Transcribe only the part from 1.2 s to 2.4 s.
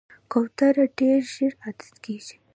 ژر عادت کېږي.